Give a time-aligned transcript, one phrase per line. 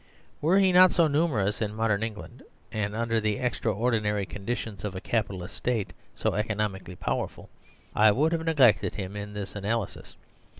[0.41, 4.95] Were he not so numerous in modern England, and, under the extra ordinary conditions of
[4.95, 7.49] a Capitalist State, so economi cally powerful,
[7.95, 10.15] I would have neglected him in this analysis.